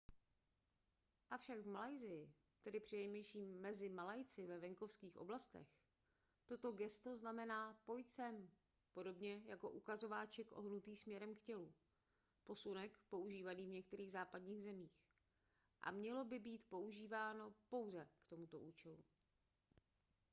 avšak 1.35 1.57
v 1.59 1.67
malajsii 1.73 2.23
tedy 2.61 2.79
přinejmenším 2.79 3.59
mezi 3.61 3.89
malajci 3.89 4.47
ve 4.47 4.59
venkovských 4.59 5.17
oblastech 5.17 5.67
toto 6.45 6.71
gesto 6.71 7.15
znamená 7.15 7.79
pojď 7.85 8.09
sem 8.09 8.49
podobně 8.93 9.41
jako 9.45 9.69
ukazováček 9.69 10.51
ohýbaný 10.51 10.95
směrem 10.97 11.35
k 11.35 11.41
tělu 11.41 11.73
posunek 12.43 12.99
používaný 13.09 13.65
v 13.65 13.69
některých 13.73 14.11
západních 14.11 14.63
zemích 14.63 15.01
a 15.81 15.91
mělo 15.91 16.25
by 16.25 16.39
být 16.39 16.65
používáno 16.69 17.53
pouze 17.69 18.07
k 18.21 18.25
tomuto 18.29 18.59
účelu 18.59 19.03